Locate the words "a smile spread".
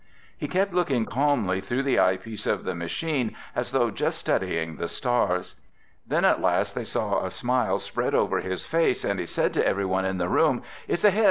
7.23-8.15